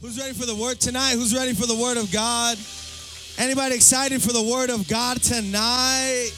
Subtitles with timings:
[0.00, 1.12] Who's ready for the word tonight?
[1.12, 2.56] Who's ready for the word of God?
[3.36, 6.30] Anybody excited for the word of God tonight?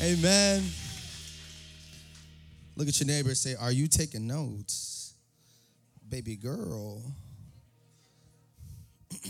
[0.00, 0.62] Amen.
[2.76, 5.14] Look at your neighbor and say, Are you taking notes?
[6.08, 7.02] Baby girl.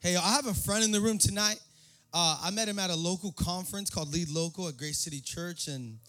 [0.00, 1.60] hey, I have a friend in the room tonight.
[2.12, 5.68] Uh, I met him at a local conference called Lead Local at Grace City Church,
[5.68, 6.00] and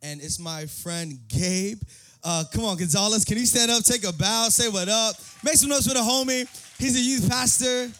[0.00, 1.82] and it's my friend Gabe.
[2.24, 5.16] Uh, come on, Gonzalez, can you stand up, take a bow, say what up?
[5.42, 6.46] Make some notes for the homie.
[6.78, 7.90] He's a youth pastor.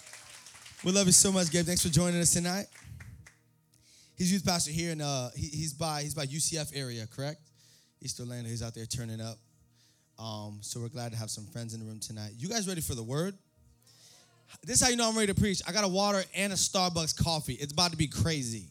[0.85, 1.67] We love you so much, Gabe.
[1.67, 2.67] Thanks for joining us tonight.
[4.17, 7.41] He's youth pastor here, and uh, he, he's by he's by UCF area, correct?
[8.01, 8.49] East Orlando.
[8.49, 9.39] He's out there turning up.
[10.19, 12.31] Um, so we're glad to have some friends in the room tonight.
[12.37, 13.37] You guys ready for the word?
[14.65, 15.63] This is how you know I'm ready to preach.
[15.67, 17.55] I got a water and a Starbucks coffee.
[17.55, 18.67] It's about to be crazy.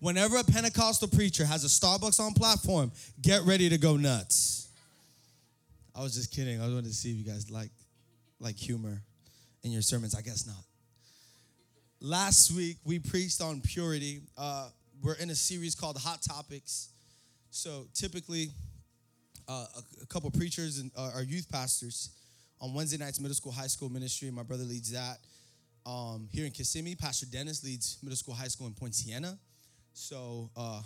[0.00, 2.90] Whenever a Pentecostal preacher has a Starbucks on platform,
[3.22, 4.63] get ready to go nuts.
[5.94, 6.60] I was just kidding.
[6.60, 7.70] I wanted to see if you guys like
[8.40, 9.00] like humor
[9.62, 10.14] in your sermons.
[10.14, 10.64] I guess not.
[12.00, 14.22] Last week we preached on purity.
[14.36, 14.68] Uh,
[15.02, 16.88] we're in a series called Hot Topics.
[17.50, 18.50] So typically,
[19.48, 22.10] uh, a, a, couple preachers and uh, our youth pastors
[22.60, 24.30] on Wednesday nights, middle school, high school ministry.
[24.30, 25.18] My brother leads that.
[25.86, 29.38] Um, here in Kissimmee, Pastor Dennis leads middle school, high school in Poinciana.
[29.92, 30.82] So uh,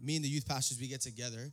[0.00, 1.50] me and the youth pastors we get together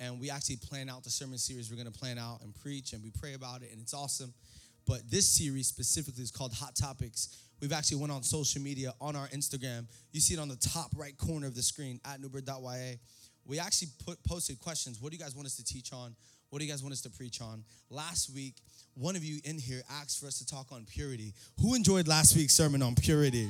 [0.00, 2.92] and we actually plan out the sermon series we're going to plan out and preach
[2.92, 4.32] and we pray about it and it's awesome.
[4.86, 7.36] But this series specifically is called hot topics.
[7.60, 9.86] We've actually went on social media on our instagram.
[10.12, 12.96] You see it on the top right corner of the screen at newbirth.ya
[13.46, 15.00] we actually put posted questions.
[15.00, 16.14] What do you guys want us to teach on?
[16.50, 17.64] What do you guys want us to preach on?
[17.90, 18.56] Last week
[18.94, 21.34] one of you in here asked for us to talk on purity.
[21.60, 23.48] Who enjoyed last week's sermon on purity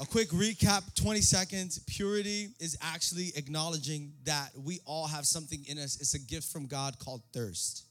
[0.00, 1.78] a quick recap 20 seconds.
[1.86, 6.00] Purity is actually acknowledging that we all have something in us.
[6.00, 7.84] It's a gift from God called thirst.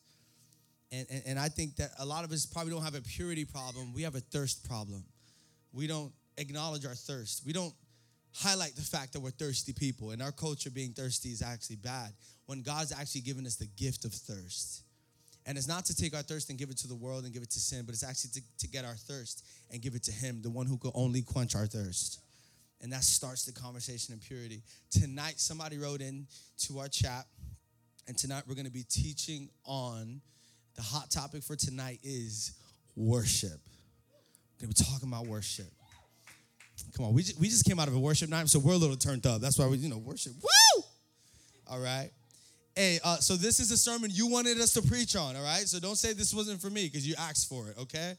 [0.91, 3.45] And, and, and, I think that a lot of us probably don't have a purity
[3.45, 5.03] problem, we have a thirst problem.
[5.71, 7.43] We don't acknowledge our thirst.
[7.45, 7.73] We don't
[8.35, 10.11] highlight the fact that we're thirsty people.
[10.11, 12.11] and our culture, being thirsty is actually bad
[12.45, 14.83] when God's actually given us the gift of thirst.
[15.45, 17.43] And it's not to take our thirst and give it to the world and give
[17.43, 20.11] it to sin, but it's actually to, to get our thirst and give it to
[20.11, 22.19] Him, the one who could only quench our thirst.
[22.81, 24.61] And that starts the conversation in purity.
[24.89, 26.27] Tonight, somebody wrote in
[26.67, 27.25] to our chat,
[28.07, 30.21] and tonight we're gonna be teaching on
[30.75, 32.53] the hot topic for tonight is
[32.95, 33.59] worship.
[34.59, 35.71] We're gonna be talking about worship.
[36.95, 38.77] Come on, we just, we just came out of a worship night, so we're a
[38.77, 39.41] little turned up.
[39.41, 40.33] That's why we, you know, worship.
[40.41, 40.83] Woo!
[41.67, 42.11] All right.
[42.75, 45.67] Hey, uh, so this is a sermon you wanted us to preach on, all right?
[45.67, 48.15] So don't say this wasn't for me because you asked for it, okay?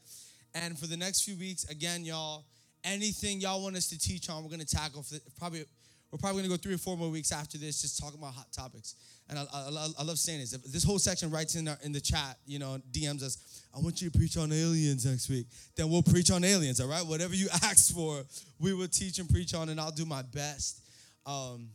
[0.54, 2.44] And for the next few weeks, again, y'all,
[2.84, 5.02] anything y'all want us to teach on, we're gonna tackle.
[5.02, 5.64] For the, probably,
[6.12, 8.46] we're probably gonna go three or four more weeks after this, just talking about hot
[8.52, 8.94] topics.
[9.28, 10.52] And I, I, I love saying this.
[10.52, 13.64] This whole section writes in our, in the chat, you know, DMs us.
[13.76, 15.46] I want you to preach on aliens next week.
[15.74, 17.04] Then we'll preach on aliens, all right?
[17.04, 18.22] Whatever you ask for,
[18.60, 20.80] we will teach and preach on, and I'll do my best.
[21.26, 21.70] Um,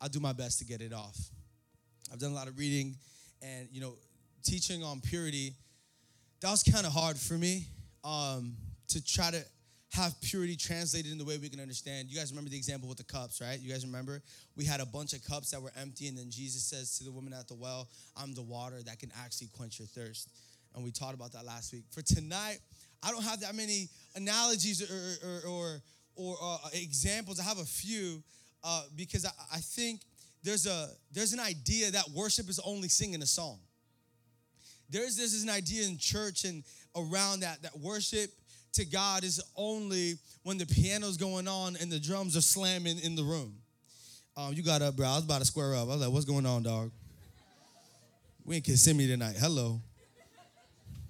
[0.00, 1.16] I'll do my best to get it off.
[2.12, 2.96] I've done a lot of reading
[3.42, 3.94] and, you know,
[4.42, 5.54] teaching on purity.
[6.40, 7.66] That was kind of hard for me
[8.04, 8.54] um,
[8.88, 9.42] to try to
[9.92, 12.08] have purity translated in the way we can understand.
[12.08, 13.58] You guys remember the example with the cups, right?
[13.60, 14.22] You guys remember?
[14.56, 17.12] We had a bunch of cups that were empty, and then Jesus says to the
[17.12, 20.30] woman at the well, I'm the water that can actually quench your thirst.
[20.74, 21.84] And we talked about that last week.
[21.90, 22.58] For tonight,
[23.02, 25.82] I don't have that many analogies or, or, or,
[26.16, 27.38] or uh, examples.
[27.38, 28.22] I have a few
[28.64, 30.00] uh, because I, I think
[30.44, 33.58] there's a there's an idea that worship is only singing a song.
[34.90, 36.62] There's this is an idea in church and
[36.94, 38.30] around that that worship
[38.74, 43.16] to God is only when the piano's going on and the drums are slamming in
[43.16, 43.54] the room.
[44.36, 45.06] Um, you got up, bro.
[45.06, 45.88] I was about to square up.
[45.88, 46.90] I was like, "What's going on, dog?"
[48.44, 49.36] We ain't Kissimmee tonight.
[49.38, 49.80] Hello.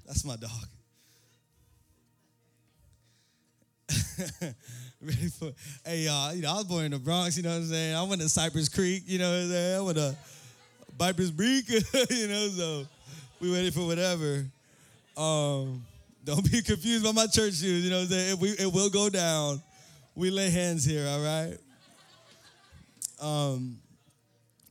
[0.07, 0.51] That's my dog.
[5.01, 5.53] Ready for,
[5.85, 7.95] hey, y'all, you know, I was born in the Bronx, you know what I'm saying?
[7.95, 9.79] I went to Cypress Creek, you know what I'm saying?
[9.79, 10.17] I went to
[10.99, 11.69] Vipers Creek,
[12.11, 12.87] you know, so
[13.41, 14.45] we ready for whatever.
[15.17, 15.85] Um,
[16.25, 18.31] don't be confused by my church shoes, you know what I'm saying?
[18.33, 19.63] It, we, it will go down.
[20.15, 21.57] We lay hands here, all right?
[23.21, 23.79] Um,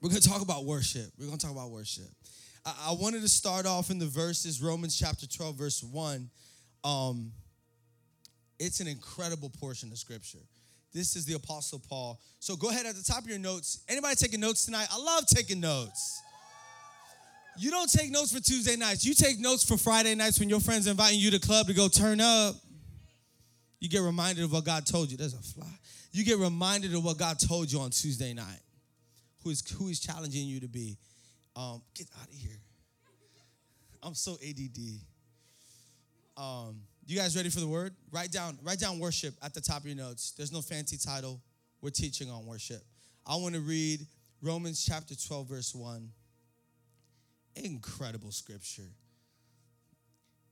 [0.01, 1.12] we're to talk about worship.
[1.19, 2.06] We're to talk about worship.
[2.66, 6.30] I, I, wanted to start off in the verses, Romans chapter 12, verse 1.
[6.84, 7.31] Um,
[8.63, 10.39] it's an incredible portion of scripture.
[10.94, 12.19] This is the Apostle Paul.
[12.39, 13.83] So go ahead at the top of your notes.
[13.89, 14.88] Anybody taking notes tonight?
[14.92, 16.21] I love taking notes.
[17.57, 19.06] You don't take notes for Tuesday nights.
[19.06, 21.88] You take notes for Friday nights when your friends inviting you to club to go
[21.88, 22.56] turn up.
[23.80, 25.18] You get reminded of what God told you.
[25.18, 25.68] There's a fly.
[26.12, 28.60] You get reminded of what God told you on Tuesday night.
[29.44, 30.98] Who is who is challenging you to be?
[31.56, 32.60] Um, get out of here.
[34.01, 34.80] I'm so ADD.
[36.38, 37.96] Um, you guys ready for the word?
[38.12, 40.34] Write down, write down worship at the top of your notes.
[40.38, 41.42] There's no fancy title.
[41.82, 42.82] We're teaching on worship.
[43.26, 44.06] I want to read
[44.42, 46.10] Romans chapter 12, verse 1.
[47.56, 48.90] Incredible scripture.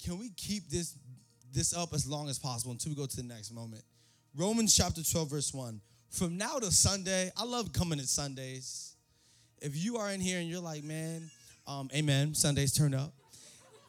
[0.03, 0.95] Can we keep this
[1.53, 3.83] this up as long as possible until we go to the next moment?
[4.35, 5.81] Romans chapter 12, verse 1.
[6.09, 8.95] From now to Sunday, I love coming to Sundays.
[9.61, 11.29] If you are in here and you're like, man,
[11.67, 13.13] um, amen, Sundays turn up.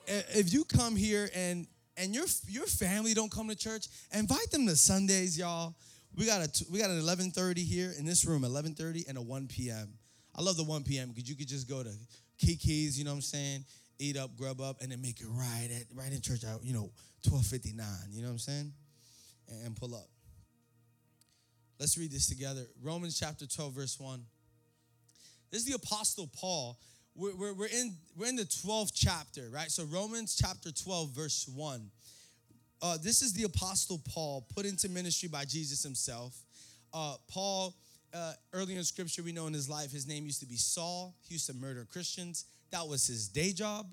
[0.06, 1.66] If you come here and
[1.96, 5.74] and your your family don't come to church, invite them to Sundays, y'all.
[6.16, 9.48] We got a we got an 11:30 here in this room, 11:30 and a 1
[9.48, 9.94] p.m.
[10.34, 11.08] I love the 1 p.m.
[11.08, 11.92] because you could just go to
[12.38, 13.64] Kiki's, you know what I'm saying?
[13.98, 16.90] Eat up, grub up, and then make it right at right in church you know,
[17.28, 17.74] 12:59.
[18.10, 18.72] You know what I'm saying?
[19.48, 20.08] And, and pull up.
[21.78, 22.66] Let's read this together.
[22.80, 24.24] Romans chapter 12, verse 1.
[25.50, 26.78] This is the Apostle Paul.
[27.14, 29.70] We're, we're, we're, in, we're in the 12th chapter, right?
[29.70, 31.90] So, Romans chapter 12, verse 1.
[32.80, 36.36] Uh, this is the Apostle Paul put into ministry by Jesus himself.
[36.92, 37.74] Uh, Paul,
[38.14, 41.14] uh, early in scripture, we know in his life, his name used to be Saul.
[41.22, 42.46] He used to murder Christians.
[42.70, 43.92] That was his day job.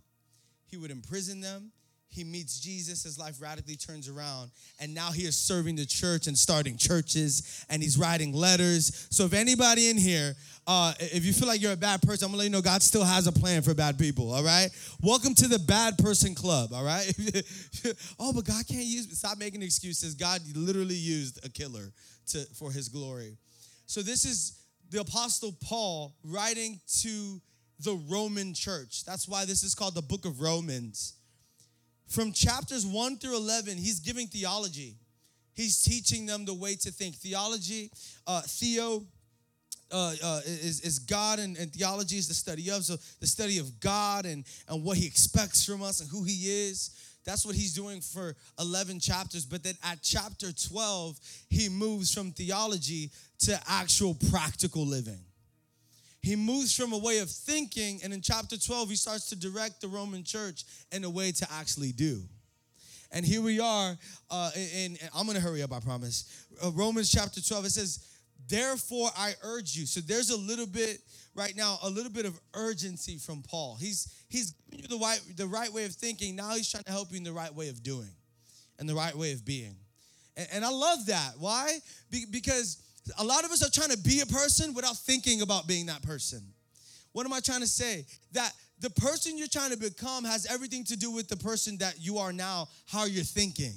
[0.67, 1.71] He would imprison them
[2.09, 6.25] he meets Jesus, his life radically turns around, and now he is serving the church
[6.25, 9.07] and starting churches, and he's writing letters.
[9.11, 10.35] So, if anybody in here,
[10.65, 12.81] uh, if you feel like you're a bad person, I'm gonna let you know God
[12.81, 14.69] still has a plan for bad people, all right?
[15.01, 17.11] Welcome to the bad person club, all right?
[18.19, 20.15] oh, but God can't use, stop making excuses.
[20.15, 21.91] God literally used a killer
[22.29, 23.37] to, for his glory.
[23.85, 27.39] So, this is the Apostle Paul writing to
[27.81, 29.05] the Roman church.
[29.05, 31.18] That's why this is called the book of Romans.
[32.09, 34.95] From chapters 1 through 11, he's giving theology.
[35.53, 37.15] He's teaching them the way to think.
[37.15, 37.91] Theology,
[38.25, 39.03] uh, theo,
[39.91, 42.83] uh, uh, is, is God and, and, theology is the study of.
[42.83, 46.67] So the study of God and, and what he expects from us and who he
[46.67, 46.91] is.
[47.25, 49.45] That's what he's doing for 11 chapters.
[49.45, 51.19] But then at chapter 12,
[51.49, 55.19] he moves from theology to actual practical living
[56.29, 59.81] he moves from a way of thinking, and in chapter 12, he starts to direct
[59.81, 62.21] the Roman church in a way to actually do.
[63.11, 63.97] And here we are,
[64.29, 66.45] uh, and I'm gonna hurry up, I promise.
[66.63, 68.05] Uh, Romans chapter 12, it says,
[68.47, 69.87] Therefore I urge you.
[69.87, 70.99] So there's a little bit
[71.33, 73.77] right now, a little bit of urgency from Paul.
[73.79, 76.35] He's he's giving you the right, the right way of thinking.
[76.35, 78.09] Now he's trying to help you in the right way of doing
[78.77, 79.75] and the right way of being.
[80.37, 81.33] And, and I love that.
[81.37, 81.79] Why?
[82.09, 82.77] Be, because
[83.17, 86.01] a lot of us are trying to be a person without thinking about being that
[86.01, 86.41] person.
[87.11, 88.05] What am I trying to say?
[88.33, 91.95] That the person you're trying to become has everything to do with the person that
[91.99, 93.73] you are now, how you're thinking.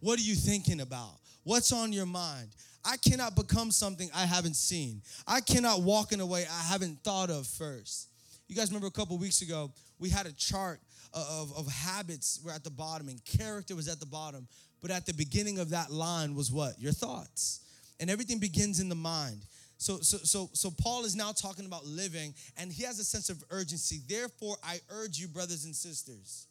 [0.00, 1.18] What are you thinking about?
[1.44, 2.48] What's on your mind?
[2.84, 5.02] I cannot become something I haven't seen.
[5.26, 8.08] I cannot walk in a way I haven't thought of first.
[8.48, 10.80] You guys remember a couple weeks ago, we had a chart
[11.14, 14.48] of, of habits were at the bottom and character was at the bottom.
[14.80, 16.78] But at the beginning of that line was what?
[16.80, 17.60] Your thoughts
[18.02, 19.46] and everything begins in the mind.
[19.78, 23.30] So, so, so, so Paul is now talking about living, and he has a sense
[23.30, 24.00] of urgency.
[24.08, 26.48] Therefore, I urge you, brothers and sisters,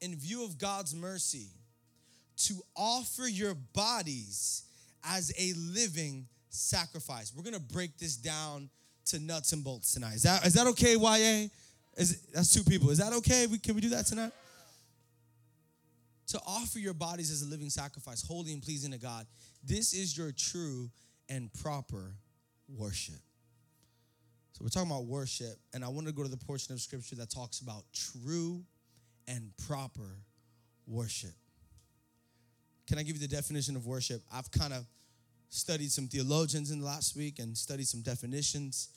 [0.00, 1.48] in view of God's mercy,
[2.36, 4.62] to offer your bodies
[5.04, 7.32] as a living sacrifice.
[7.36, 8.70] We're gonna break this down
[9.06, 10.14] to nuts and bolts tonight.
[10.14, 11.48] Is that, is that okay, YA?
[11.96, 12.90] Is, that's two people.
[12.90, 13.48] Is that okay?
[13.48, 14.30] We, can we do that tonight?
[16.28, 19.26] To offer your bodies as a living sacrifice, holy and pleasing to God.
[19.66, 20.90] This is your true
[21.28, 22.16] and proper
[22.68, 23.14] worship.
[24.52, 27.16] So we're talking about worship, and I want to go to the portion of scripture
[27.16, 28.62] that talks about true
[29.26, 30.18] and proper
[30.86, 31.32] worship.
[32.86, 34.22] Can I give you the definition of worship?
[34.32, 34.84] I've kind of
[35.48, 38.90] studied some theologians in the last week and studied some definitions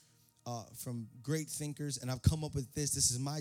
[0.46, 2.92] uh, from great thinkers, and I've come up with this.
[2.92, 3.40] This is my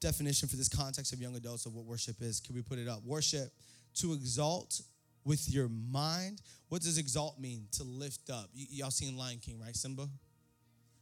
[0.00, 2.40] definition for this context of young adults of what worship is.
[2.40, 3.02] Can we put it up?
[3.04, 3.48] Worship
[3.94, 4.82] to exalt
[5.28, 6.40] with your mind.
[6.70, 7.68] What does exalt mean?
[7.72, 8.48] To lift up.
[8.56, 9.76] Y- y'all seen Lion King, right?
[9.76, 10.08] Simba?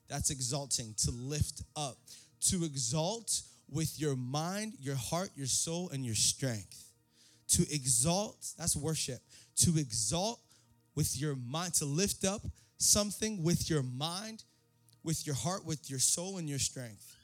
[0.09, 1.97] That's exalting, to lift up.
[2.49, 6.91] To exalt with your mind, your heart, your soul, and your strength.
[7.51, 9.21] To exalt, that's worship.
[9.59, 10.41] To exalt
[10.97, 12.43] with your mind, to lift up
[12.79, 14.43] something with your mind,
[15.05, 17.15] with your heart, with your soul, and your strength.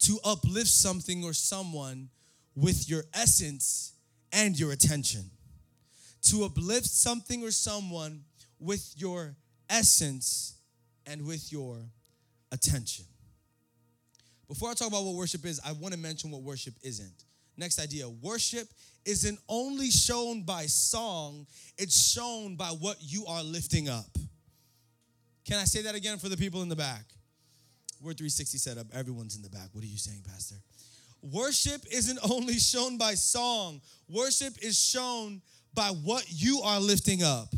[0.00, 2.08] To uplift something or someone
[2.54, 3.92] with your essence
[4.32, 5.30] and your attention
[6.22, 8.22] to uplift something or someone
[8.58, 9.34] with your
[9.68, 10.54] essence
[11.06, 11.78] and with your
[12.52, 13.04] attention.
[14.48, 17.24] Before I talk about what worship is, I want to mention what worship isn't.
[17.56, 18.68] Next idea worship
[19.04, 21.46] isn't only shown by song,
[21.78, 24.18] it's shown by what you are lifting up.
[25.44, 27.04] Can I say that again for the people in the back?
[28.00, 29.68] We're 360 set up, everyone's in the back.
[29.72, 30.56] What are you saying, Pastor?
[31.22, 35.42] worship isn't only shown by song, worship is shown
[35.74, 37.54] by what you are lifting up.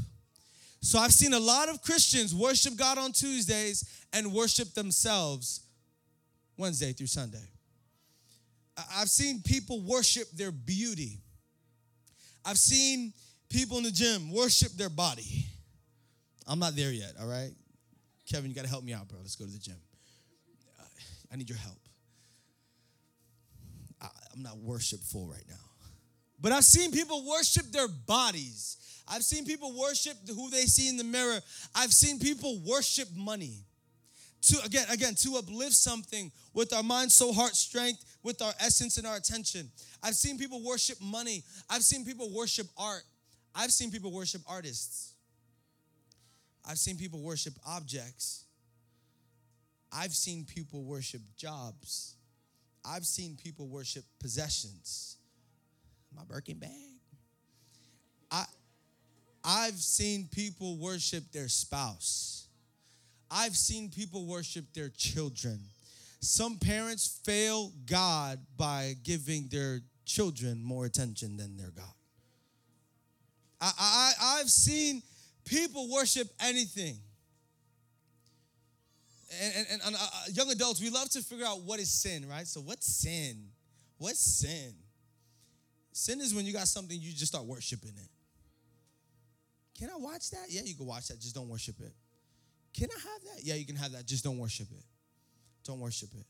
[0.81, 5.61] So I've seen a lot of Christians worship God on Tuesdays and worship themselves
[6.59, 7.49] Wednesday through Sunday.
[8.97, 11.19] I've seen people worship their beauty.
[12.45, 13.13] I've seen
[13.49, 15.47] people in the gym worship their body.
[16.47, 17.53] I'm not there yet, all right?
[18.29, 19.19] Kevin, you got to help me out, bro.
[19.21, 19.77] Let's go to the gym.
[20.81, 20.85] Uh,
[21.33, 21.77] I need your help.
[24.35, 25.72] I'm not worshipful right now.
[26.43, 28.77] But I've seen people worship their bodies.
[29.09, 31.39] I've seen people worship who they see in the mirror.
[31.75, 33.61] I've seen people worship money.
[34.49, 38.99] To again, again, to uplift something with our mind, soul, heart, strength, with our essence
[38.99, 39.71] and our attention.
[40.03, 41.45] I've seen people worship money.
[41.71, 43.05] I've seen people worship art.
[43.55, 45.13] I've seen people worship artists.
[46.69, 48.47] I've seen people worship objects.
[49.93, 52.17] I've seen people worship jobs.
[52.85, 55.19] I've seen people worship possessions.
[56.17, 56.71] My Birkin bag.
[58.31, 58.45] I
[59.45, 62.47] I've seen people worship their spouse.
[63.31, 65.59] I've seen people worship their children.
[66.21, 71.95] Some parents fail God by giving their children more attention than their God.
[73.61, 75.03] I, I, I've seen
[75.45, 76.99] people worship anything.
[79.41, 82.47] And, and, and uh, young adults, we love to figure out what is sin, right?
[82.47, 83.47] So, what's sin?
[83.97, 84.75] What's sin?
[85.93, 88.09] Sin is when you got something, you just start worshiping it.
[89.79, 90.47] Can I watch that?
[90.49, 91.93] Yeah, you can watch that, just don't worship it.
[92.73, 93.45] Can I have that?
[93.45, 94.85] Yeah, you can have that, just don't worship it.
[95.65, 96.27] Don't worship it.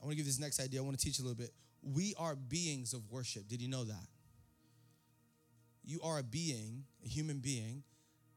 [0.00, 0.80] I want to give this next idea.
[0.80, 1.50] I want to teach a little bit.
[1.82, 3.48] We are beings of worship.
[3.48, 4.06] Did you know that?
[5.84, 7.82] You are a being, a human being,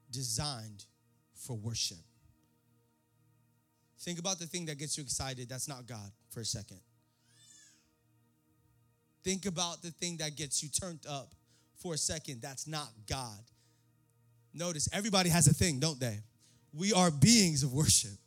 [0.10, 0.86] designed
[1.36, 1.98] for worship.
[4.00, 5.50] Think about the thing that gets you excited.
[5.50, 6.80] That's not God for a second.
[9.24, 11.34] Think about the thing that gets you turned up
[11.78, 12.42] for a second.
[12.42, 13.40] That's not God.
[14.54, 16.20] Notice everybody has a thing, don't they?
[16.74, 18.18] We are beings of worship.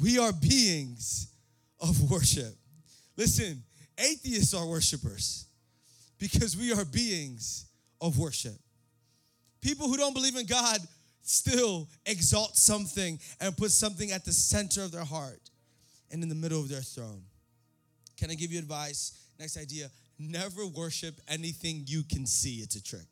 [0.00, 1.28] We are beings
[1.80, 2.54] of worship.
[3.16, 3.62] Listen,
[3.98, 5.46] atheists are worshipers
[6.18, 7.66] because we are beings
[8.00, 8.56] of worship.
[9.60, 10.78] People who don't believe in God
[11.22, 15.50] still exalt something and put something at the center of their heart
[16.10, 17.22] and in the middle of their throne.
[18.16, 19.27] Can I give you advice?
[19.38, 23.06] Next idea never worship anything you can see, it's a trick.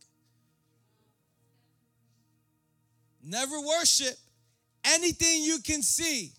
[3.23, 4.17] Never worship
[4.85, 6.33] anything you can see.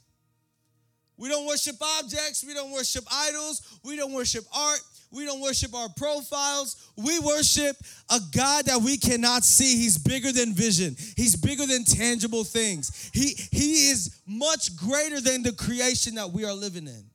[1.17, 5.73] We don't worship objects, we don't worship idols, we don't worship art, we don't worship
[5.73, 6.89] our profiles.
[6.97, 7.77] We worship
[8.09, 9.77] a God that we cannot see.
[9.77, 10.95] He's bigger than vision.
[11.15, 13.09] He's bigger than tangible things.
[13.13, 17.05] He, he is much greater than the creation that we are living in.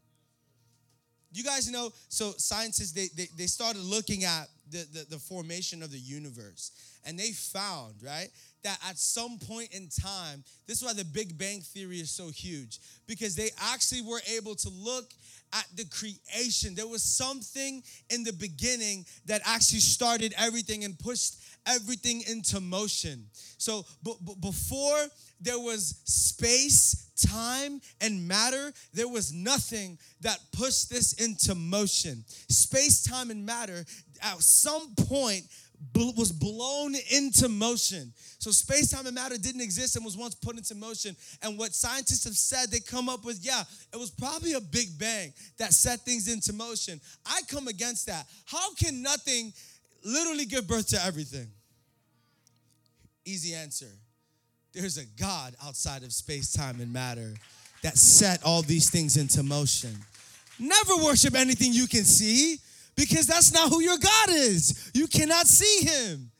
[1.32, 5.82] You guys know, so scientists, they, they, they started looking at the, the, the formation
[5.82, 6.72] of the universe.
[7.04, 8.28] And they found, right,
[8.62, 12.28] that at some point in time, this is why the Big Bang Theory is so
[12.28, 15.06] huge, because they actually were able to look
[15.52, 16.74] at the creation.
[16.74, 21.36] There was something in the beginning that actually started everything and pushed
[21.66, 23.24] everything into motion.
[23.58, 25.06] So b- b- before
[25.40, 32.24] there was space, time, and matter, there was nothing that pushed this into motion.
[32.48, 33.84] Space, time, and matter
[34.22, 35.44] at some point
[36.16, 38.12] was blown into motion.
[38.38, 41.16] So space, time, and matter didn't exist and was once put into motion.
[41.42, 44.98] And what scientists have said, they come up with, yeah, it was probably a big
[44.98, 47.00] bang that set things into motion.
[47.26, 48.26] I come against that.
[48.46, 49.52] How can nothing
[50.04, 51.48] literally give birth to everything?
[53.24, 53.90] Easy answer.
[54.72, 57.34] There's a God outside of space, time, and matter
[57.82, 59.94] that set all these things into motion.
[60.58, 62.58] Never worship anything you can see
[62.96, 64.90] because that's not who your God is.
[64.94, 66.30] You cannot see him.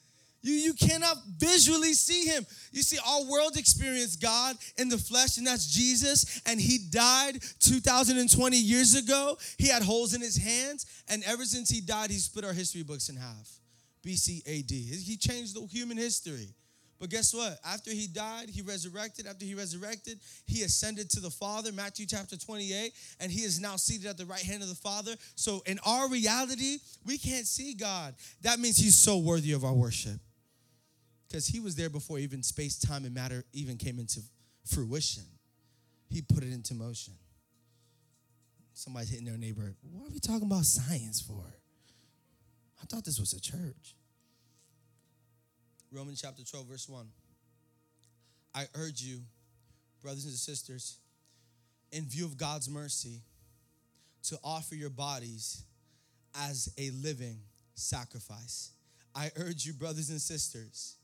[0.42, 2.44] You, you cannot visually see him.
[2.72, 6.42] You see, our world experienced God in the flesh, and that's Jesus.
[6.46, 9.38] And he died 2020 years ago.
[9.56, 12.82] He had holes in his hands, and ever since he died, he split our history
[12.82, 13.60] books in half.
[14.04, 14.70] BC AD.
[14.70, 16.48] He changed the human history.
[17.02, 17.58] But guess what?
[17.64, 19.26] After he died, he resurrected.
[19.26, 23.74] After he resurrected, he ascended to the Father, Matthew chapter 28, and he is now
[23.74, 25.16] seated at the right hand of the Father.
[25.34, 28.14] So in our reality, we can't see God.
[28.42, 30.20] That means he's so worthy of our worship.
[31.26, 34.20] Because he was there before even space, time, and matter even came into
[34.64, 35.24] fruition.
[36.08, 37.14] He put it into motion.
[38.74, 39.74] Somebody's hitting their neighbor.
[39.90, 41.42] What are we talking about science for?
[42.80, 43.96] I thought this was a church.
[45.92, 47.06] Romans chapter 12, verse 1.
[48.54, 49.20] I urge you,
[50.00, 50.96] brothers and sisters,
[51.90, 53.20] in view of God's mercy,
[54.24, 55.64] to offer your bodies
[56.34, 57.36] as a living
[57.74, 58.70] sacrifice.
[59.14, 60.96] I urge you, brothers and sisters,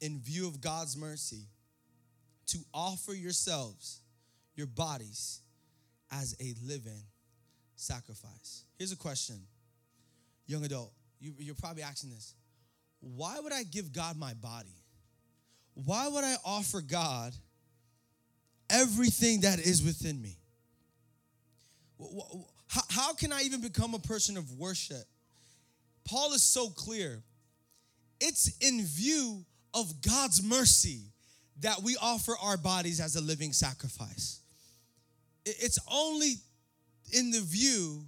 [0.00, 1.46] in view of God's mercy,
[2.46, 4.00] to offer yourselves,
[4.54, 5.40] your bodies,
[6.12, 7.02] as a living
[7.74, 8.62] sacrifice.
[8.78, 9.40] Here's a question,
[10.46, 10.92] young adult.
[11.18, 12.34] You, you're probably asking this
[13.04, 14.82] Why would I give God my body?
[15.74, 17.34] Why would I offer God
[18.70, 20.38] everything that is within me?
[22.68, 25.04] How, can I even become a person of worship?
[26.04, 27.22] Paul is so clear.
[28.20, 29.44] It's in view
[29.74, 31.02] of God's mercy
[31.60, 34.40] that we offer our bodies as a living sacrifice.
[35.44, 36.34] It's only
[37.12, 38.04] in the view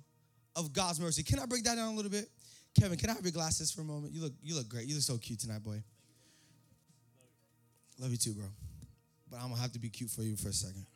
[0.57, 1.23] of God's mercy.
[1.23, 2.29] Can I break that down a little bit?
[2.78, 4.12] Kevin, can I have your glasses for a moment?
[4.12, 4.87] You look you look great.
[4.87, 5.83] You look so cute tonight, boy.
[7.99, 8.47] Love you too, bro.
[9.30, 10.87] But I'm gonna have to be cute for you for a second.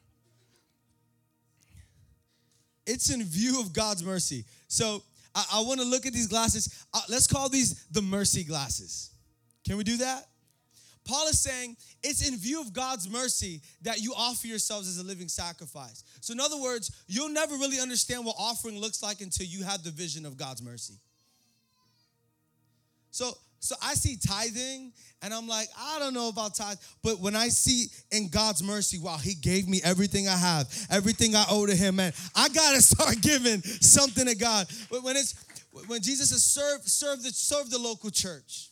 [2.87, 4.45] It's in view of God's mercy.
[4.69, 5.03] So
[5.35, 6.85] I, I want to look at these glasses.
[6.93, 9.11] Uh, let's call these the mercy glasses.
[9.65, 10.27] Can we do that?
[11.05, 15.03] Paul is saying it's in view of God's mercy that you offer yourselves as a
[15.03, 16.05] living sacrifice.
[16.21, 19.83] So, in other words, you'll never really understand what offering looks like until you have
[19.83, 20.99] the vision of God's mercy.
[23.11, 26.79] So, so I see tithing and I'm like, I don't know about tithe.
[27.03, 31.35] But when I see in God's mercy, wow, He gave me everything I have, everything
[31.35, 34.67] I owe to Him, man, I gotta start giving something to God.
[34.89, 35.35] When it's
[35.87, 38.71] when Jesus says serve, serve the serve the local church.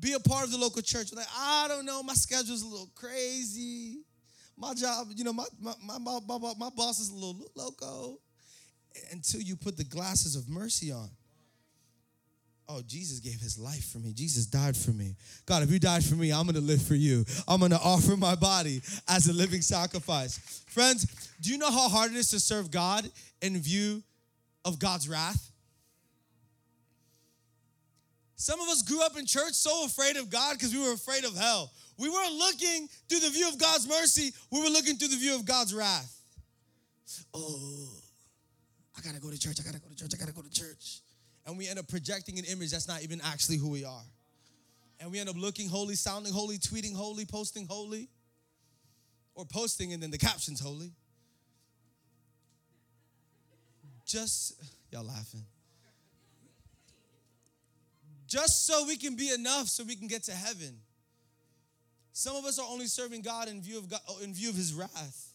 [0.00, 1.12] Be a part of the local church.
[1.12, 4.02] Like, I don't know, my schedule's a little crazy.
[4.56, 8.18] My job, you know, my my, my, my, my boss is a little loco.
[9.12, 11.08] Until you put the glasses of mercy on
[12.70, 14.12] Oh, Jesus gave his life for me.
[14.12, 15.16] Jesus died for me.
[15.46, 17.24] God, if you died for me, I'm going to live for you.
[17.46, 20.62] I'm going to offer my body as a living sacrifice.
[20.68, 23.10] Friends, do you know how hard it is to serve God
[23.40, 24.02] in view
[24.66, 25.50] of God's wrath?
[28.36, 31.24] Some of us grew up in church so afraid of God because we were afraid
[31.24, 31.72] of hell.
[31.98, 35.34] We weren't looking through the view of God's mercy, we were looking through the view
[35.34, 36.14] of God's wrath.
[37.32, 37.88] Oh,
[38.96, 41.00] I gotta go to church, I gotta go to church, I gotta go to church
[41.48, 44.04] and we end up projecting an image that's not even actually who we are.
[45.00, 48.10] And we end up looking holy, sounding holy, tweeting holy, posting holy,
[49.34, 50.92] or posting and then the caption's holy.
[54.04, 55.42] Just, y'all laughing.
[58.26, 60.76] Just so we can be enough so we can get to heaven.
[62.12, 64.54] Some of us are only serving God in view of God, oh, in view of
[64.54, 65.32] his wrath.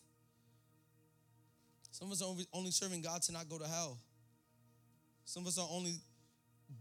[1.90, 3.98] Some of us are only serving God to not go to hell.
[5.26, 5.96] Some of us are only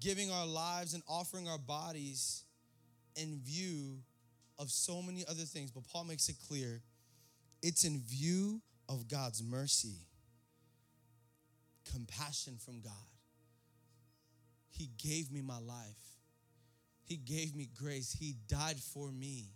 [0.01, 2.45] giving our lives and offering our bodies
[3.17, 3.99] in view
[4.59, 5.71] of so many other things.
[5.71, 6.83] But Paul makes it clear
[7.63, 9.97] it's in view of God's mercy,
[11.91, 12.93] compassion from God.
[14.71, 16.19] He gave me my life,
[17.05, 19.47] He gave me grace, He died for me.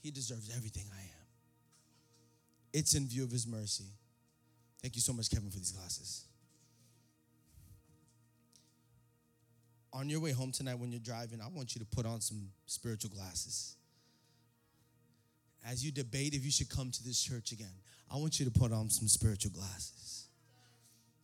[0.00, 1.26] He deserves everything I am.
[2.72, 3.92] It's in view of His mercy.
[4.80, 6.27] Thank you so much, Kevin, for these glasses.
[9.92, 12.50] On your way home tonight when you're driving, I want you to put on some
[12.66, 13.76] spiritual glasses.
[15.66, 17.72] As you debate if you should come to this church again,
[18.12, 20.26] I want you to put on some spiritual glasses.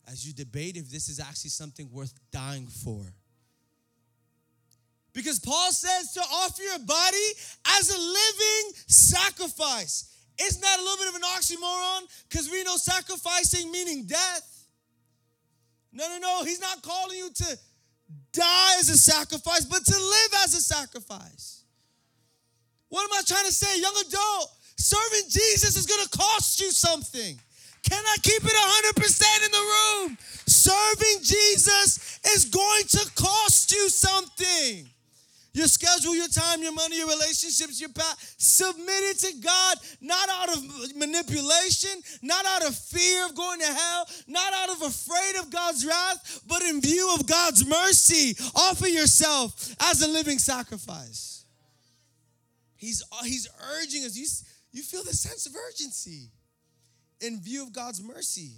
[0.07, 3.13] As you debate if this is actually something worth dying for.
[5.13, 7.27] Because Paul says to offer your body
[7.79, 10.11] as a living sacrifice.
[10.39, 12.01] Isn't that a little bit of an oxymoron?
[12.29, 14.67] Because we know sacrificing meaning death.
[15.93, 16.43] No, no, no.
[16.43, 17.57] He's not calling you to
[18.35, 21.63] die as a sacrifice, but to live as a sacrifice.
[22.89, 24.51] What am I trying to say, young adult?
[24.77, 27.39] Serving Jesus is gonna cost you something.
[27.89, 30.17] Can I keep it 100% in the room?
[30.47, 34.89] Serving Jesus is going to cost you something.
[35.55, 38.35] Your schedule, your time, your money, your relationships, your path.
[38.37, 41.91] Submit it to God, not out of manipulation,
[42.21, 46.41] not out of fear of going to hell, not out of afraid of God's wrath,
[46.45, 48.35] but in view of God's mercy.
[48.53, 51.45] Offer yourself as a living sacrifice.
[52.75, 53.47] He's, he's
[53.79, 54.17] urging us.
[54.17, 54.25] You,
[54.73, 56.31] you feel the sense of urgency
[57.21, 58.55] in view of God's mercy.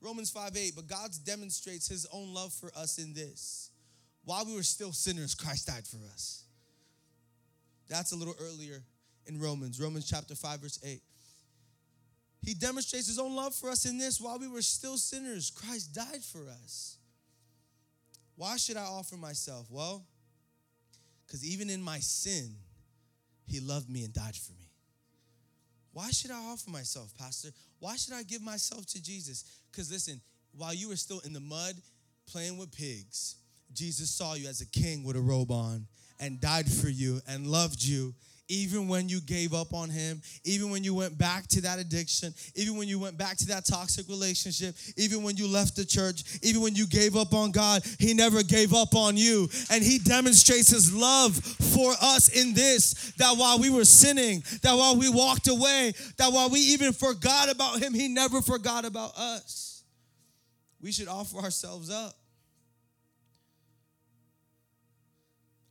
[0.00, 3.69] Romans 5 8, but God demonstrates his own love for us in this
[4.24, 6.44] while we were still sinners, Christ died for us.
[7.88, 8.82] That's a little earlier
[9.26, 11.00] in Romans, Romans chapter 5, verse 8.
[12.42, 15.94] He demonstrates his own love for us in this while we were still sinners, Christ
[15.94, 16.96] died for us.
[18.36, 19.66] Why should I offer myself?
[19.70, 20.06] Well,
[21.26, 22.54] because even in my sin,
[23.46, 24.70] he loved me and died for me.
[25.92, 27.50] Why should I offer myself, Pastor?
[27.80, 29.44] Why should I give myself to Jesus?
[29.70, 30.20] Because listen,
[30.52, 31.74] while you were still in the mud
[32.26, 33.36] playing with pigs,
[33.72, 35.86] Jesus saw you as a king with a robe on
[36.18, 38.14] and died for you and loved you
[38.50, 42.34] even when you gave up on him, even when you went back to that addiction,
[42.56, 46.24] even when you went back to that toxic relationship, even when you left the church,
[46.42, 49.48] even when you gave up on God, he never gave up on you.
[49.70, 54.74] And he demonstrates his love for us in this that while we were sinning, that
[54.74, 59.16] while we walked away, that while we even forgot about him, he never forgot about
[59.16, 59.84] us.
[60.82, 62.14] We should offer ourselves up.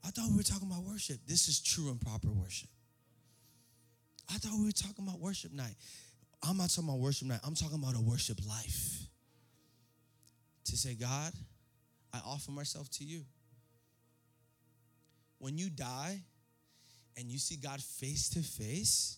[0.06, 1.20] I thought we were talking about worship.
[1.28, 2.70] This is true and proper worship.
[4.30, 5.76] I thought we were talking about worship night.
[6.44, 7.40] I'm not talking about worship night.
[7.44, 9.06] I'm talking about a worship life.
[10.66, 11.34] To say, God,
[12.14, 13.26] I offer myself to you.
[15.40, 16.22] When you die
[17.18, 19.18] and you see God face to face,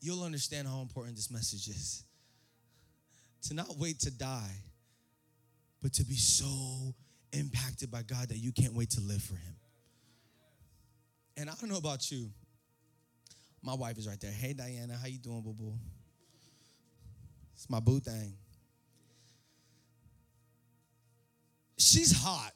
[0.00, 2.04] you'll understand how important this message is.
[3.48, 4.54] To not wait to die,
[5.82, 6.94] but to be so
[7.32, 9.56] impacted by God that you can't wait to live for Him.
[11.36, 12.30] And I don't know about you.
[13.62, 14.30] My wife is right there.
[14.30, 15.74] Hey Diana, how you doing, boo boo?
[17.54, 18.32] It's my boo thing.
[21.76, 22.52] She's hot.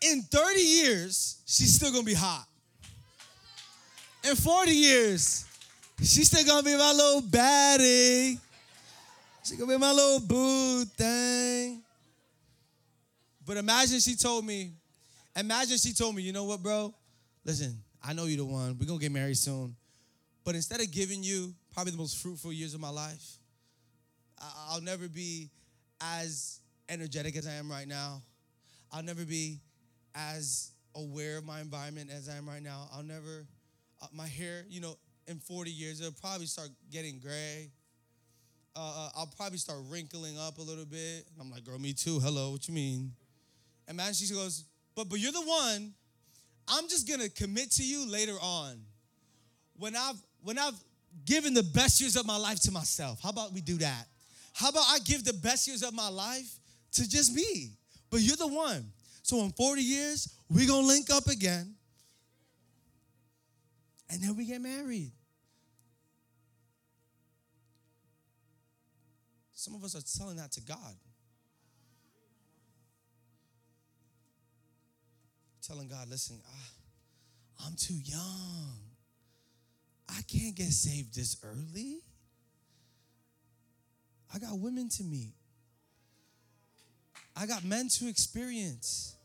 [0.00, 2.46] In 30 years, she's still gonna be hot.
[4.28, 5.44] In 40 years,
[5.98, 8.38] she's still gonna be my little baddie.
[9.48, 11.82] She gonna be my little boo thing.
[13.46, 14.72] But imagine she told me,
[15.34, 16.92] imagine she told me, you know what, bro?
[17.46, 18.76] Listen, I know you're the one.
[18.78, 19.74] We're gonna get married soon.
[20.44, 23.38] But instead of giving you probably the most fruitful years of my life,
[24.68, 25.48] I'll never be
[25.98, 28.20] as energetic as I am right now.
[28.92, 29.60] I'll never be
[30.14, 32.86] as aware of my environment as I am right now.
[32.92, 33.46] I'll never,
[34.02, 37.70] uh, my hair, you know, in 40 years, it'll probably start getting gray
[38.78, 41.26] uh, uh, I'll probably start wrinkling up a little bit.
[41.40, 42.20] I'm like, girl, me too.
[42.20, 43.10] Hello, what you mean?
[43.88, 44.64] And man, she goes,
[44.94, 45.92] but but you're the one.
[46.68, 48.78] I'm just gonna commit to you later on.
[49.76, 50.78] When I've when I've
[51.24, 53.20] given the best years of my life to myself.
[53.20, 54.06] How about we do that?
[54.52, 56.58] How about I give the best years of my life
[56.92, 57.72] to just me?
[58.10, 58.92] But you're the one.
[59.22, 61.74] So in 40 years, we gonna link up again.
[64.10, 65.12] And then we get married.
[69.58, 70.94] Some of us are telling that to God.
[75.66, 78.78] Telling God, listen, I, I'm too young.
[80.08, 81.98] I can't get saved this early.
[84.32, 85.34] I got women to meet.
[87.36, 89.16] I got men to experience.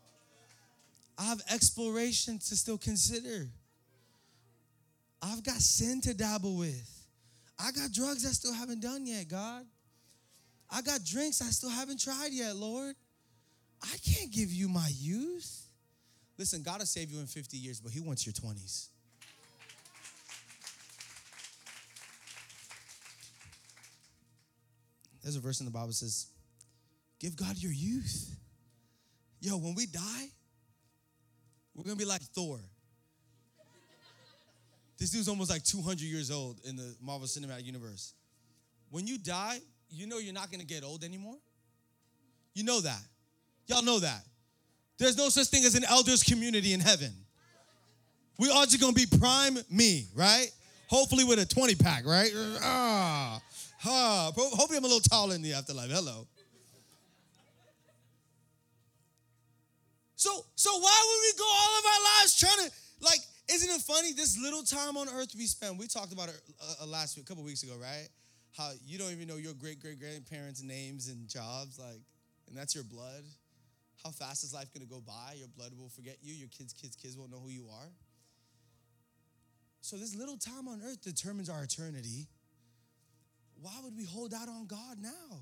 [1.15, 3.49] I have exploration to still consider.
[5.21, 7.05] I've got sin to dabble with.
[7.59, 9.67] I got drugs I still haven't done yet, God.
[10.73, 12.95] I got drinks I still haven't tried yet, Lord.
[13.83, 15.67] I can't give you my youth.
[16.37, 18.87] Listen, God will save you in 50 years, but He wants your 20s.
[25.21, 26.27] There's a verse in the Bible that says,
[27.19, 28.35] Give God your youth.
[29.39, 30.27] Yo, when we die,
[31.75, 32.59] we're gonna be like Thor.
[34.97, 38.13] This dude's almost like 200 years old in the Marvel Cinematic Universe.
[38.89, 39.59] When you die,
[39.93, 41.37] you know you're not gonna get old anymore?
[42.53, 43.01] You know that.
[43.67, 44.23] Y'all know that.
[44.97, 47.11] There's no such thing as an elders community in heaven.
[48.39, 50.47] We all just gonna be prime me, right?
[50.87, 52.31] Hopefully with a 20 pack, right?
[52.61, 53.41] Ah,
[53.85, 54.31] ah.
[54.35, 55.89] Hopefully I'm a little taller in the afterlife.
[55.89, 56.27] Hello.
[60.15, 63.19] So, so why would we go all of our lives trying to like?
[63.51, 64.13] Isn't it funny?
[64.13, 65.77] This little time on earth we spend.
[65.77, 68.07] We talked about it uh, uh last week, a couple weeks ago, right?
[68.57, 72.01] How you don't even know your great great grandparents' names and jobs, like,
[72.47, 73.23] and that's your blood.
[74.03, 75.35] How fast is life gonna go by?
[75.37, 77.89] Your blood will forget you, your kids' kids' kids won't know who you are.
[79.81, 82.27] So, this little time on earth determines our eternity.
[83.61, 85.41] Why would we hold out on God now?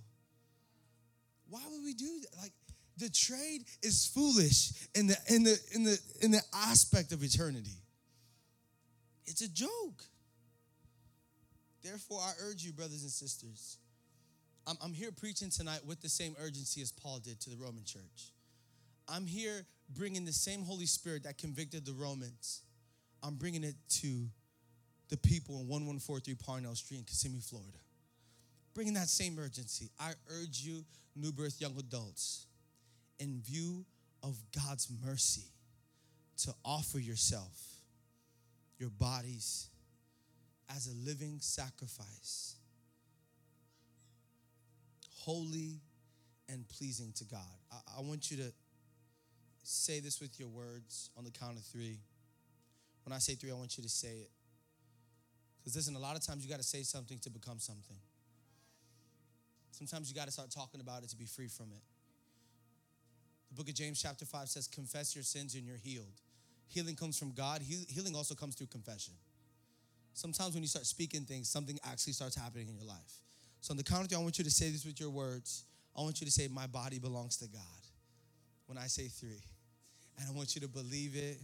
[1.50, 2.38] Why would we do that?
[2.41, 2.54] Like,
[2.97, 7.78] the trade is foolish in the in the in the in the aspect of eternity.
[9.26, 10.04] It's a joke.
[11.84, 13.78] Therefore, I urge you, brothers and sisters,
[14.67, 17.84] I'm, I'm here preaching tonight with the same urgency as Paul did to the Roman
[17.84, 18.32] church.
[19.08, 22.62] I'm here bringing the same Holy Spirit that convicted the Romans.
[23.24, 24.28] I'm bringing it to
[25.10, 27.78] the people in 1143 Parnell Street in Kissimmee, Florida.
[28.74, 29.89] Bringing that same urgency.
[30.00, 32.46] I urge you, new birth young adults,
[33.20, 33.86] in view
[34.24, 35.48] of God's mercy,
[36.44, 37.60] to offer yourself,
[38.80, 39.67] your bodies,
[40.76, 42.56] as a living sacrifice,
[45.20, 45.80] holy
[46.50, 47.40] and pleasing to God.
[47.72, 48.52] I, I want you to
[49.64, 52.00] say this with your words on the count of three.
[53.06, 54.32] When I say three, I want you to say it.
[55.60, 57.98] Because listen, a lot of times you got to say something to become something.
[59.72, 61.82] Sometimes you got to start talking about it to be free from it.
[63.50, 66.22] The book of James, chapter 5 says, Confess your sins and you're healed.
[66.68, 69.14] Healing comes from God, healing also comes through confession.
[70.13, 73.21] Sometimes when you start speaking things, something actually starts happening in your life.
[73.62, 75.65] So, on the count of three, I want you to say this with your words.
[75.97, 77.62] I want you to say, My body belongs to God.
[78.65, 79.41] When I say three,
[80.17, 81.38] and I want you to believe it,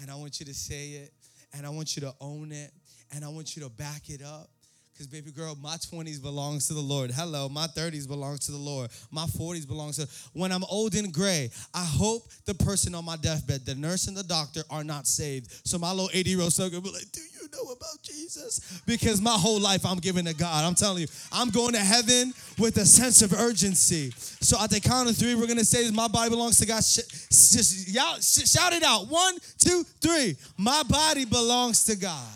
[0.00, 1.12] and I want you to say it,
[1.54, 2.72] and I want you to own it,
[3.12, 4.50] and I want you to back it up.
[4.98, 7.12] Because, baby girl, my 20s belongs to the Lord.
[7.12, 8.90] Hello, my 30s belongs to the Lord.
[9.12, 10.08] My 40s belongs to.
[10.32, 14.16] When I'm old and gray, I hope the person on my deathbed, the nurse and
[14.16, 15.52] the doctor, are not saved.
[15.64, 18.82] So my little 80 year old son will be like, Do you know about Jesus?
[18.86, 20.64] Because my whole life I'm giving to God.
[20.64, 24.10] I'm telling you, I'm going to heaven with a sense of urgency.
[24.16, 26.82] So at the count of three, we're going to say, My body belongs to God.
[26.82, 29.06] Just shout it out.
[29.06, 30.36] One, two, three.
[30.56, 32.26] My body belongs to God.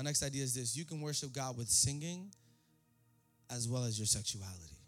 [0.00, 2.32] My next idea is this you can worship God with singing
[3.50, 4.78] as well as your sexuality.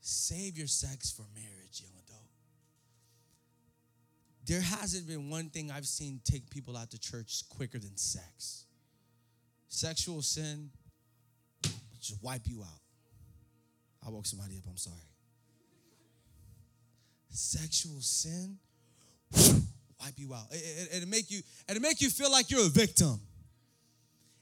[0.00, 2.26] Save your sex for marriage, young adult.
[4.44, 8.64] There hasn't been one thing I've seen take people out to church quicker than sex.
[9.68, 10.70] Sexual sin
[12.00, 12.80] just wipe you out.
[14.04, 14.96] I woke somebody up, I'm sorry.
[17.30, 18.58] Sexual sin
[20.00, 20.46] wipe you out.
[20.50, 23.20] It, it, it make you, and it make you feel like you're a victim.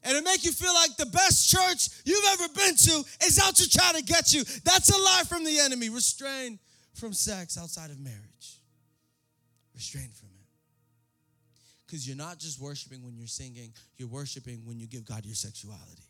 [0.03, 3.57] And it'll make you feel like the best church you've ever been to is out
[3.57, 4.45] to try to get you.
[4.65, 5.89] That's a lie from the enemy.
[5.89, 6.59] Restrain
[6.93, 8.61] from sex outside of marriage.
[9.75, 10.47] Restrain from it.
[11.87, 15.35] Because you're not just worshiping when you're singing, you're worshiping when you give God your
[15.35, 16.03] sexuality.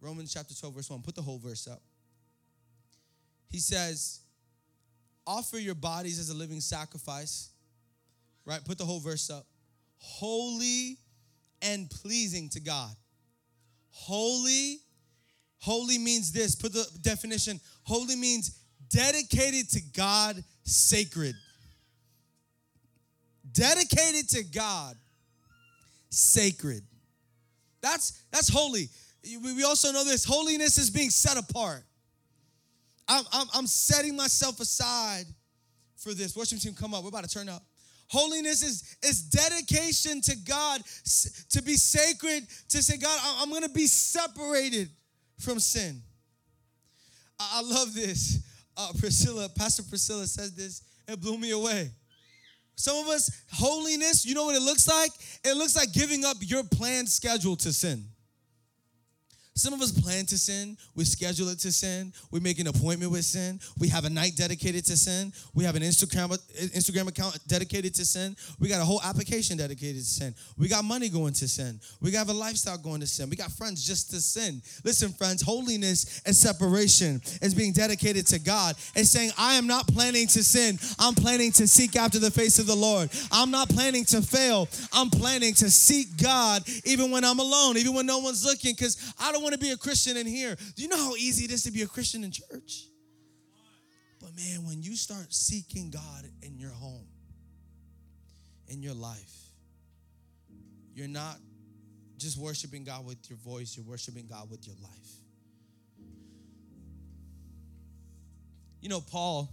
[0.00, 1.02] Romans chapter 12, verse 1.
[1.02, 1.82] Put the whole verse up.
[3.48, 4.21] He says,
[5.26, 7.50] offer your bodies as a living sacrifice.
[8.44, 8.64] Right?
[8.64, 9.46] Put the whole verse up.
[9.98, 10.98] Holy
[11.62, 12.90] and pleasing to God.
[13.90, 14.78] Holy,
[15.60, 16.56] holy means this.
[16.56, 17.60] Put the definition.
[17.84, 18.58] Holy means
[18.88, 21.36] dedicated to God, sacred.
[23.52, 24.96] Dedicated to God,
[26.10, 26.82] sacred.
[27.80, 28.88] That's that's holy.
[29.24, 30.24] We also know this.
[30.24, 31.84] Holiness is being set apart.
[33.08, 35.24] I'm, I'm, I'm setting myself aside
[35.96, 36.36] for this.
[36.36, 37.02] Worship team, come up.
[37.02, 37.62] We're about to turn up.
[38.08, 40.82] Holiness is, is dedication to God,
[41.50, 44.90] to be sacred, to say, God, I'm going to be separated
[45.38, 46.02] from sin.
[47.40, 48.42] I love this.
[48.76, 51.90] Uh, Priscilla, Pastor Priscilla says this, it blew me away.
[52.74, 55.10] Some of us, holiness, you know what it looks like?
[55.44, 58.04] It looks like giving up your planned schedule to sin.
[59.54, 60.78] Some of us plan to sin.
[60.96, 62.14] We schedule it to sin.
[62.30, 63.60] We make an appointment with sin.
[63.78, 65.30] We have a night dedicated to sin.
[65.54, 66.30] We have an Instagram
[66.74, 68.34] Instagram account dedicated to sin.
[68.58, 70.34] We got a whole application dedicated to sin.
[70.56, 71.80] We got money going to sin.
[72.00, 73.28] We got a lifestyle going to sin.
[73.28, 74.62] We got friends just to sin.
[74.84, 79.86] Listen, friends, holiness and separation is being dedicated to God and saying, I am not
[79.86, 80.78] planning to sin.
[80.98, 83.10] I'm planning to seek after the face of the Lord.
[83.30, 84.66] I'm not planning to fail.
[84.94, 89.12] I'm planning to seek God even when I'm alone, even when no one's looking, because
[89.20, 90.56] I don't want to be a Christian in here.
[90.76, 92.86] Do you know how easy it is to be a Christian in church?
[94.20, 97.06] But man, when you start seeking God in your home,
[98.68, 99.34] in your life,
[100.94, 101.36] you're not
[102.18, 105.10] just worshiping God with your voice, you're worshiping God with your life.
[108.80, 109.52] You know, Paul,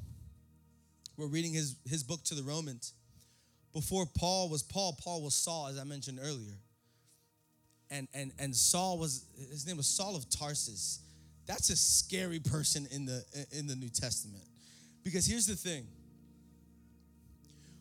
[1.18, 2.94] we're reading his, his book to the Romans.
[3.74, 6.56] Before Paul was Paul, Paul was Saul, as I mentioned earlier
[7.92, 11.00] and and and Saul was his name was Saul of Tarsus.
[11.46, 14.44] That's a scary person in the in the New Testament.
[15.04, 15.88] Because here's the thing.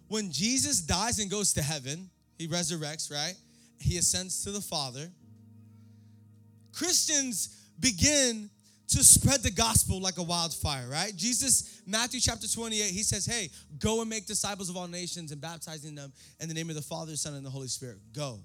[0.08, 3.34] When Jesus dies and goes to heaven, he resurrects, right?
[3.78, 5.10] He ascends to the Father.
[6.72, 8.48] Christians begin
[8.88, 11.14] to spread the gospel like a wildfire, right?
[11.14, 15.40] Jesus, Matthew chapter 28, he says, Hey, go and make disciples of all nations and
[15.40, 17.98] baptizing them in the name of the Father, Son, and the Holy Spirit.
[18.14, 18.40] Go.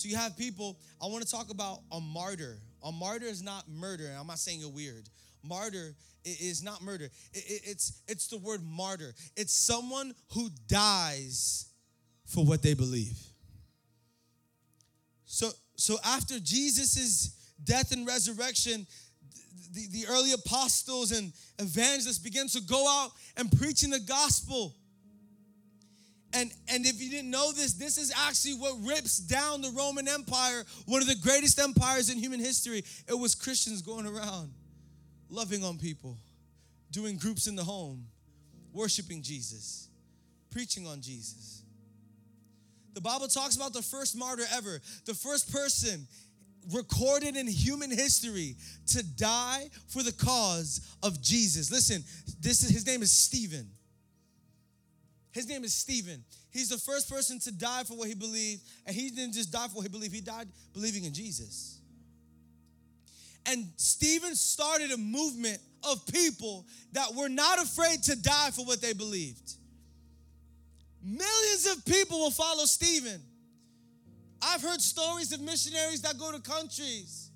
[0.00, 2.56] So you have people, I want to talk about a martyr.
[2.82, 4.10] A martyr is not murder.
[4.18, 5.06] I'm not saying it weird.
[5.42, 7.10] Martyr is not murder.
[7.34, 9.12] It's, it's the word martyr.
[9.36, 11.66] It's someone who dies
[12.24, 13.18] for what they believe.
[15.26, 18.86] So, so after Jesus' death and resurrection,
[19.72, 24.74] the, the early apostles and evangelists began to go out and preaching the gospel.
[26.32, 30.06] And, and if you didn't know this, this is actually what rips down the Roman
[30.06, 32.84] Empire, one of the greatest empires in human history.
[33.08, 34.52] It was Christians going around,
[35.28, 36.16] loving on people,
[36.92, 38.06] doing groups in the home,
[38.72, 39.88] worshiping Jesus,
[40.50, 41.62] preaching on Jesus.
[42.94, 46.06] The Bible talks about the first martyr ever, the first person
[46.72, 48.56] recorded in human history
[48.88, 51.70] to die for the cause of Jesus.
[51.70, 52.04] Listen,
[52.40, 53.68] this is his name is Stephen.
[55.32, 56.24] His name is Stephen.
[56.50, 59.68] He's the first person to die for what he believed, and he didn't just die
[59.68, 61.78] for what he believed, he died believing in Jesus.
[63.46, 68.82] And Stephen started a movement of people that were not afraid to die for what
[68.82, 69.54] they believed.
[71.02, 73.22] Millions of people will follow Stephen.
[74.42, 77.29] I've heard stories of missionaries that go to countries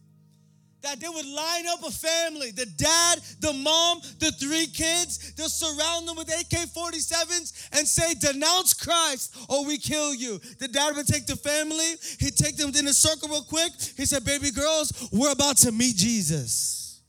[0.85, 5.33] that they would line up a family the dad, the mom, the three kids.
[5.35, 10.39] They'll surround them with AK 47s and say, Denounce Christ or we kill you.
[10.59, 13.73] The dad would take the family, he'd take them in a circle real quick.
[13.97, 17.01] He said, Baby girls, we're about to meet Jesus.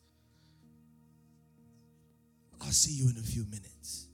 [2.62, 4.08] I'll see you in a few minutes.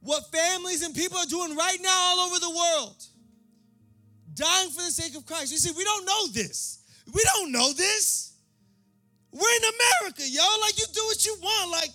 [0.00, 3.04] What families and people are doing right now all over the world
[4.38, 5.50] dying for the sake of Christ.
[5.50, 6.78] You see, we don't know this.
[7.12, 8.32] We don't know this.
[9.32, 10.60] We're in America, y'all.
[10.60, 11.70] Like you do what you want.
[11.70, 11.90] Like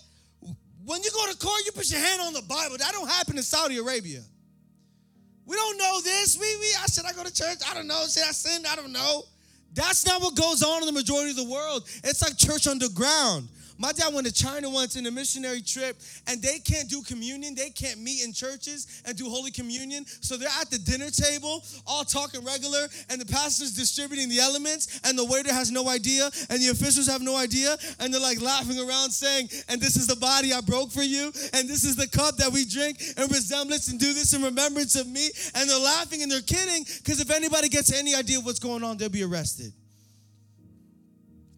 [0.84, 2.76] when you go to court, you put your hand on the Bible.
[2.78, 4.20] That don't happen in Saudi Arabia.
[5.46, 6.38] We don't know this.
[6.38, 7.58] We, we I said I go to church.
[7.68, 8.04] I don't know.
[8.08, 8.64] Should I sin?
[8.70, 9.24] I don't know.
[9.72, 11.88] That's not what goes on in the majority of the world.
[12.04, 13.48] It's like church underground.
[13.76, 15.96] My dad went to China once in a missionary trip,
[16.28, 17.54] and they can't do communion.
[17.54, 20.06] They can't meet in churches and do Holy Communion.
[20.06, 25.00] So they're at the dinner table, all talking regular, and the pastor's distributing the elements,
[25.04, 28.40] and the waiter has no idea, and the officials have no idea, and they're like
[28.40, 31.96] laughing around saying, And this is the body I broke for you, and this is
[31.96, 35.30] the cup that we drink in resemblance and do this in remembrance of me.
[35.56, 38.84] And they're laughing and they're kidding, because if anybody gets any idea of what's going
[38.84, 39.72] on, they'll be arrested.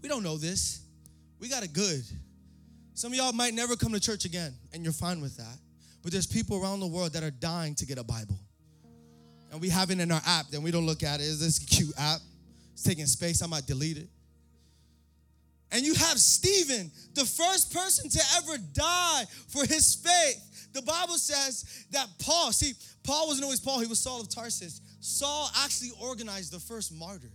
[0.03, 0.86] We don't know this.
[1.39, 2.03] We got it good.
[2.95, 5.59] Some of y'all might never come to church again, and you're fine with that.
[6.03, 8.39] But there's people around the world that are dying to get a Bible.
[9.53, 11.25] And we have it in our app, then we don't look at it.
[11.25, 12.21] Is this a cute app?
[12.73, 14.09] It's taking space, I might delete it.
[15.73, 20.69] And you have Stephen, the first person to ever die for his faith.
[20.73, 22.73] The Bible says that Paul, see,
[23.03, 24.81] Paul wasn't always Paul, he was Saul of Tarsus.
[25.01, 27.33] Saul actually organized the first martyr.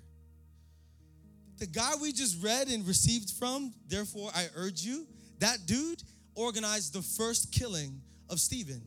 [1.62, 5.06] The guy we just read and received from, therefore I urge you,
[5.38, 6.02] that dude
[6.34, 8.82] organized the first killing of Stephen.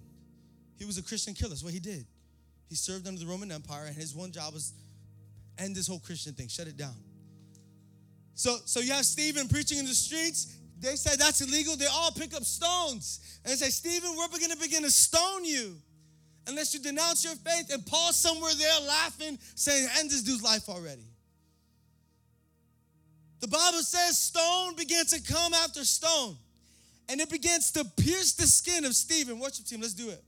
[0.77, 1.51] He was a Christian killer.
[1.51, 2.05] That's what he did.
[2.69, 4.73] He served under the Roman Empire, and his one job was
[5.57, 6.97] end this whole Christian thing, shut it down.
[8.35, 10.57] So, so you have Stephen preaching in the streets.
[10.81, 11.77] They said that's illegal.
[11.77, 15.77] They all pick up stones and say, Stephen, we're going to begin to stone you
[16.49, 17.73] unless you denounce your faith.
[17.73, 21.05] And Paul somewhere there laughing, saying, end this dude's life already.
[23.45, 26.35] The Bible says stone began to come after stone,
[27.11, 29.39] and it begins to pierce the skin of Stephen.
[29.39, 30.25] Worship team, let's do it.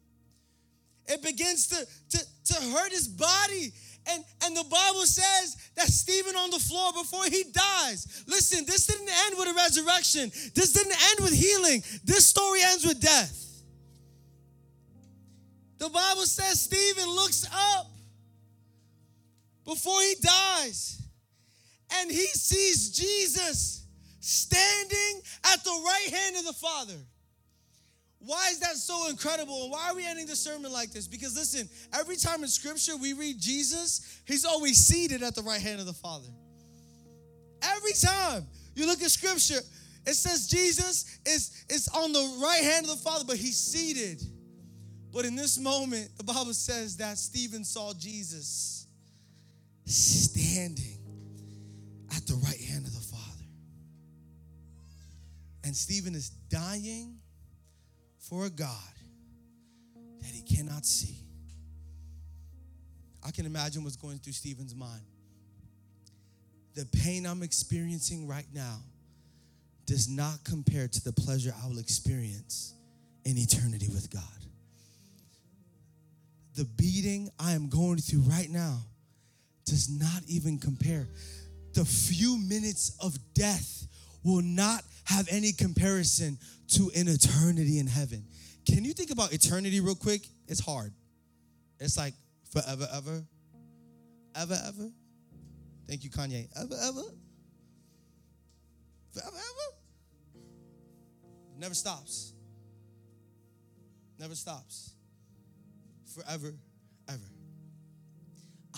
[1.07, 3.73] It begins to, to, to hurt his body.
[4.13, 8.25] And, and the Bible says that Stephen on the floor before he dies.
[8.29, 10.31] Listen, this didn't end with a resurrection.
[10.55, 11.83] This didn't end with healing.
[12.05, 13.63] This story ends with death.
[15.79, 17.91] The Bible says Stephen looks up
[19.65, 21.06] before he dies
[21.91, 23.87] and he sees Jesus
[24.21, 25.23] standing
[25.53, 26.97] at the right hand of the Father.
[28.19, 29.65] Why is that so incredible?
[29.65, 31.07] And why are we ending the sermon like this?
[31.07, 35.61] Because listen, every time in scripture we read Jesus, he's always seated at the right
[35.61, 36.29] hand of the Father.
[37.63, 39.61] Every time you look at scripture,
[40.07, 44.23] it says Jesus is, is on the right hand of the Father, but he's seated.
[45.13, 48.87] But in this moment, the Bible says that Stephen saw Jesus
[49.85, 50.96] standing
[52.17, 53.45] at the right hand of the Father.
[55.65, 57.19] And Stephen is dying
[58.19, 58.71] for a God
[60.21, 61.17] that he cannot see.
[63.25, 65.03] I can imagine what's going through Stephen's mind.
[66.75, 68.79] The pain I'm experiencing right now
[69.87, 72.75] does not compare to the pleasure I will experience
[73.25, 74.23] in eternity with God.
[76.55, 78.79] The beating I am going through right now
[79.65, 81.07] does not even compare
[81.77, 83.87] the few minutes of death
[84.25, 88.25] will not have any comparison to an eternity in heaven.
[88.67, 90.23] Can you think about eternity real quick?
[90.49, 90.93] It's hard.
[91.79, 92.15] It's like
[92.51, 93.23] forever, ever,
[94.35, 94.91] ever, ever.
[95.87, 96.49] Thank you, Kanye.
[96.57, 97.03] Ever, ever?
[99.13, 99.77] Forever, ever?
[101.59, 102.33] Never stops.
[104.19, 104.95] Never stops.
[106.15, 106.55] Forever,
[107.09, 107.21] ever.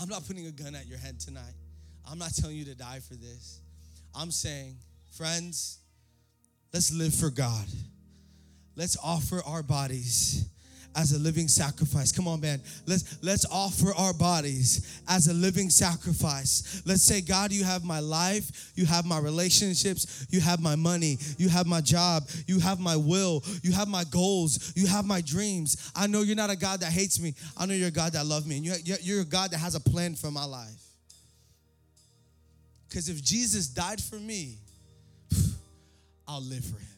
[0.01, 1.55] I'm not putting a gun at your head tonight.
[2.11, 3.61] I'm not telling you to die for this.
[4.15, 4.77] I'm saying,
[5.11, 5.79] friends,
[6.73, 7.67] let's live for God.
[8.77, 10.49] Let's offer our bodies
[10.97, 12.11] as a living sacrifice.
[12.13, 12.61] Come on, man.
[12.87, 16.83] Let's let's offer our bodies as a living sacrifice.
[16.87, 21.19] Let's say, God, you have my life, you have my relationships, you have my money,
[21.37, 25.21] you have my job, you have my will, you have my goals, you have my
[25.21, 25.93] dreams.
[25.95, 27.35] I know you're not a God that hates me.
[27.57, 29.75] I know you're a God that loves me, and you're, you're a God that has
[29.75, 30.88] a plan for my life.
[32.89, 34.57] Because if Jesus died for me,
[36.27, 36.98] I'll live for him.